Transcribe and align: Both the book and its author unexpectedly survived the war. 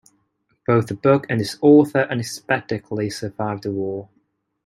Both 0.65 0.87
the 0.87 0.95
book 0.95 1.27
and 1.29 1.39
its 1.39 1.59
author 1.61 2.07
unexpectedly 2.09 3.11
survived 3.11 3.61
the 3.65 3.71
war. 3.71 4.09